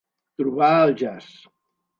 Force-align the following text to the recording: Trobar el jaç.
Trobar 0.41 0.71
el 0.87 0.97
jaç. 1.03 1.31